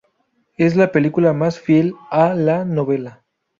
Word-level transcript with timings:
Es 0.57 0.75
la 0.75 0.91
película 0.91 1.31
más 1.31 1.59
fiel 1.59 1.93
a 2.09 2.33
la 2.33 2.65
novela. 2.65 3.23